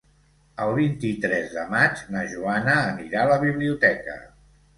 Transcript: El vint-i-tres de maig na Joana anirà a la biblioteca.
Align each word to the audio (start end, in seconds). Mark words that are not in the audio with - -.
El 0.63 0.71
vint-i-tres 0.77 1.53
de 1.57 1.65
maig 1.73 2.01
na 2.15 2.25
Joana 2.33 2.79
anirà 2.79 3.23
a 3.27 3.29
la 3.35 3.39
biblioteca. 3.45 4.19